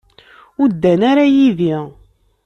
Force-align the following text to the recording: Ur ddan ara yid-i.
Ur 0.61 0.67
ddan 0.71 1.01
ara 1.11 1.25
yid-i. 1.35 1.77